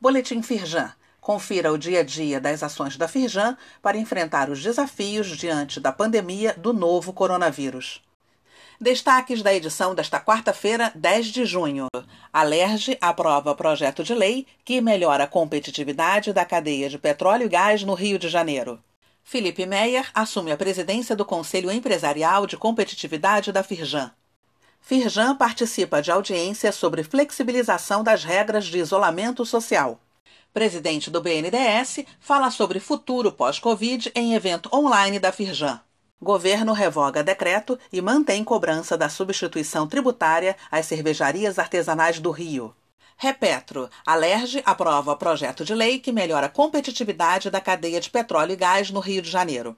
[0.00, 0.92] Boletim Firjan.
[1.20, 5.90] Confira o dia a dia das ações da Firjan para enfrentar os desafios diante da
[5.90, 8.00] pandemia do novo coronavírus.
[8.80, 11.88] Destaques da edição desta quarta-feira, 10 de junho.
[12.32, 12.44] A
[13.00, 17.94] aprova projeto de lei que melhora a competitividade da cadeia de petróleo e gás no
[17.94, 18.78] Rio de Janeiro.
[19.24, 24.12] Felipe Meyer assume a presidência do Conselho Empresarial de Competitividade da Firjan.
[24.80, 30.00] Firjan participa de audiência sobre flexibilização das regras de isolamento social.
[30.52, 35.80] Presidente do BNDES fala sobre futuro pós-Covid em evento online da Firjan.
[36.20, 42.74] Governo revoga decreto e mantém cobrança da substituição tributária às cervejarias artesanais do Rio.
[43.16, 48.56] Repetro, Alerge aprova projeto de lei que melhora a competitividade da cadeia de petróleo e
[48.56, 49.76] gás no Rio de Janeiro.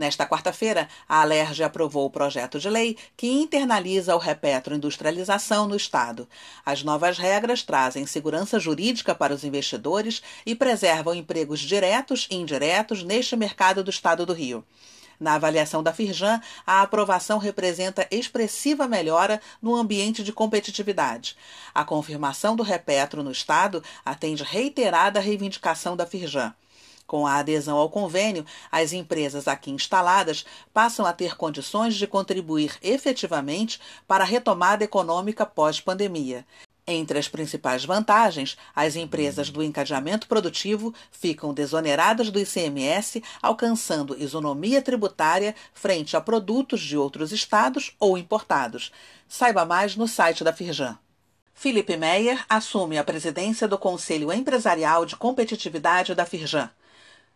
[0.00, 5.76] Nesta quarta-feira, a Alerj aprovou o projeto de lei que internaliza o repetro industrialização no
[5.76, 6.26] Estado.
[6.64, 13.02] As novas regras trazem segurança jurídica para os investidores e preservam empregos diretos e indiretos
[13.02, 14.64] neste mercado do Estado do Rio.
[15.20, 21.36] Na avaliação da Firjan, a aprovação representa expressiva melhora no ambiente de competitividade.
[21.74, 26.54] A confirmação do repetro no Estado atende reiterada reivindicação da Firjan.
[27.10, 32.78] Com a adesão ao convênio, as empresas aqui instaladas passam a ter condições de contribuir
[32.80, 36.46] efetivamente para a retomada econômica pós-pandemia.
[36.86, 44.80] Entre as principais vantagens, as empresas do encadeamento produtivo ficam desoneradas do ICMS, alcançando isonomia
[44.80, 48.92] tributária frente a produtos de outros estados ou importados.
[49.28, 50.96] Saiba mais no site da Firjan.
[51.52, 56.70] Felipe Meyer assume a presidência do Conselho Empresarial de Competitividade da Firjan.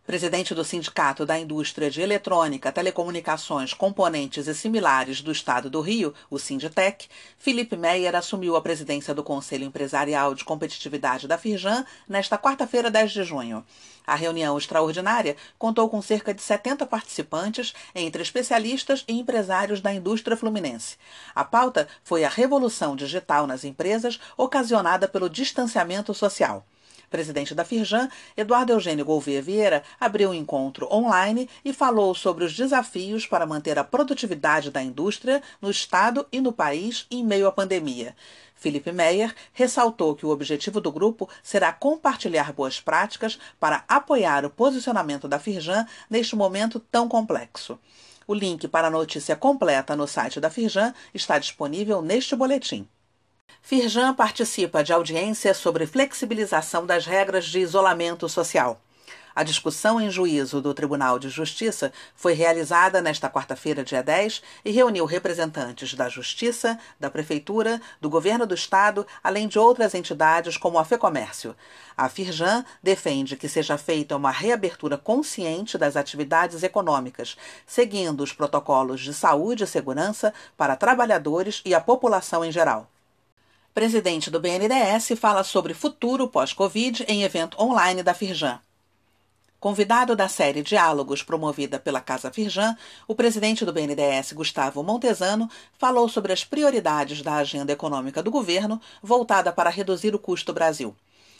[0.05, 6.13] Presidente do Sindicato da Indústria de Eletrônica, Telecomunicações, Componentes e Similares do Estado do Rio,
[6.29, 7.07] o Sinditec,
[7.39, 13.13] Felipe Meyer assumiu a presidência do Conselho Empresarial de Competitividade da Firjan nesta quarta-feira, 10
[13.13, 13.65] de junho.
[14.05, 20.37] A reunião extraordinária contou com cerca de 70 participantes, entre especialistas e empresários da indústria
[20.37, 20.97] fluminense.
[21.33, 26.63] A pauta foi a revolução digital nas empresas ocasionada pelo distanciamento social
[27.15, 32.53] presidente da Firjan, Eduardo Eugênio Gouveia Vieira, abriu um encontro online e falou sobre os
[32.53, 37.53] desafios para manter a produtividade da indústria no Estado e no país em meio à
[37.53, 38.13] pandemia.
[38.53, 44.49] Felipe Meyer ressaltou que o objetivo do grupo será compartilhar boas práticas para apoiar o
[44.49, 47.79] posicionamento da Firjan neste momento tão complexo.
[48.27, 52.85] O link para a notícia completa no site da Firjan está disponível neste boletim.
[53.67, 58.79] Firjan participa de audiência sobre flexibilização das regras de isolamento social.
[59.33, 64.69] A discussão em juízo do Tribunal de Justiça foi realizada nesta quarta-feira, dia 10, e
[64.69, 70.77] reuniu representantes da Justiça, da Prefeitura, do Governo do Estado, além de outras entidades como
[70.77, 71.55] a FEComércio.
[71.97, 77.35] A Firjan defende que seja feita uma reabertura consciente das atividades econômicas,
[77.65, 82.91] seguindo os protocolos de saúde e segurança para trabalhadores e a população em geral.
[83.75, 88.57] Presidente do BNDES fala sobre futuro pós-Covid em evento online da Firjan.
[89.59, 96.07] Convidado da série Diálogos promovida pela Casa Firjan, o presidente do BNDES, Gustavo Montesano, falou
[96.07, 100.95] sobre as prioridades da agenda econômica do governo voltada para reduzir o custo Brasil.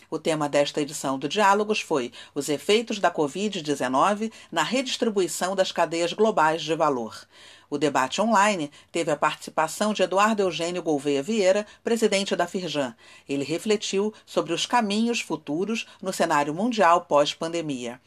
[0.10, 6.14] O tema desta edição do Diálogos foi os efeitos da Covid-19 na redistribuição das cadeias
[6.14, 7.28] globais de valor.
[7.70, 12.96] O debate online teve a participação de Eduardo Eugênio Gouveia Vieira, presidente da Firjan.
[13.28, 18.00] Ele refletiu sobre os caminhos futuros no cenário mundial pós-pandemia.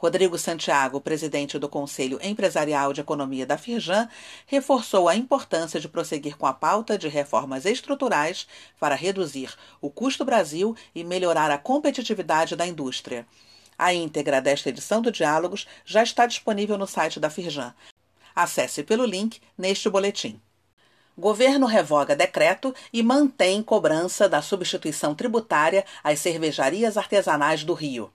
[0.00, 4.08] Rodrigo Santiago, presidente do Conselho Empresarial de Economia da Firjan,
[4.46, 8.48] reforçou a importância de prosseguir com a pauta de reformas estruturais
[8.80, 13.26] para reduzir o custo Brasil e melhorar a competitividade da indústria.
[13.76, 17.74] A íntegra desta edição do Diálogos já está disponível no site da Firjan.
[18.34, 20.40] Acesse pelo link neste boletim.
[21.14, 28.10] Governo revoga decreto e mantém cobrança da substituição tributária às cervejarias artesanais do Rio.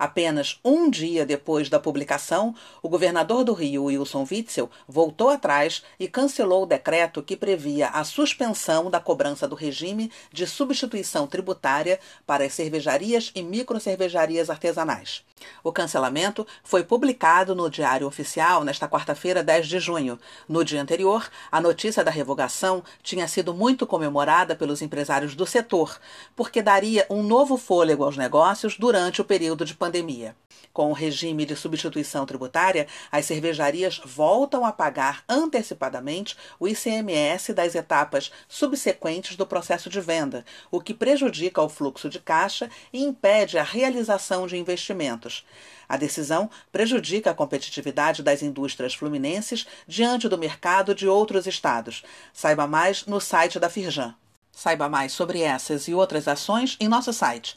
[0.00, 6.08] Apenas um dia depois da publicação, o governador do Rio, Wilson Witzel, voltou atrás e
[6.08, 12.46] cancelou o decreto que previa a suspensão da cobrança do regime de substituição tributária para
[12.46, 15.22] as cervejarias e microcervejarias artesanais.
[15.62, 20.18] O cancelamento foi publicado no Diário Oficial nesta quarta-feira, 10 de junho.
[20.48, 25.98] No dia anterior, a notícia da revogação tinha sido muito comemorada pelos empresários do setor,
[26.34, 30.36] porque daria um novo fôlego aos negócios durante o período de pandemia pandemia.
[30.72, 37.74] Com o regime de substituição tributária, as cervejarias voltam a pagar antecipadamente o ICMS das
[37.74, 43.58] etapas subsequentes do processo de venda, o que prejudica o fluxo de caixa e impede
[43.58, 45.44] a realização de investimentos.
[45.88, 52.04] A decisão prejudica a competitividade das indústrias fluminenses diante do mercado de outros estados.
[52.32, 54.14] Saiba mais no site da Firjan.
[54.52, 57.56] Saiba mais sobre essas e outras ações em nosso site